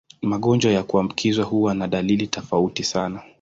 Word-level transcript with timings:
Magonjwa 0.21 0.71
ya 0.71 0.83
kuambukizwa 0.83 1.45
huwa 1.45 1.73
na 1.73 1.87
dalili 1.87 2.27
tofauti 2.27 2.83
sana. 2.83 3.21